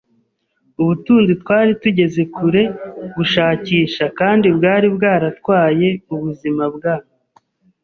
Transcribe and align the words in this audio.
ubutunzi 0.81 1.33
twari 1.41 1.71
tugeze 1.81 2.21
kure 2.35 2.63
gushakisha 3.15 4.05
kandi 4.19 4.47
bwari 4.57 4.87
bwaratwaye 4.95 5.89
ubuzima 6.13 6.63
bwa 6.75 6.95